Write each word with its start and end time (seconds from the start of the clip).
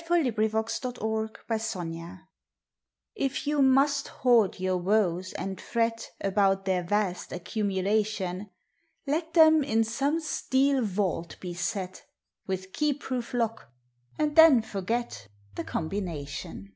August 0.00 0.08
Thirteenth 0.08 0.54
LOCKED 0.98 1.76
IN 1.76 2.24
TF 3.18 3.46
you 3.46 3.60
must 3.60 4.08
hoard 4.08 4.58
your 4.58 4.78
woes 4.78 5.34
and 5.34 5.60
fret 5.60 6.08
About 6.22 6.64
their 6.64 6.82
vast 6.82 7.32
accumulation, 7.32 8.48
Let 9.06 9.34
them 9.34 9.62
in 9.62 9.84
some 9.84 10.18
steel 10.18 10.82
vault 10.82 11.38
be 11.38 11.52
set 11.52 12.02
With 12.46 12.72
key 12.72 12.94
proof 12.94 13.34
lock, 13.34 13.70
and 14.18 14.36
then 14.36 14.62
forget 14.62 15.28
The 15.56 15.64
combination. 15.64 16.72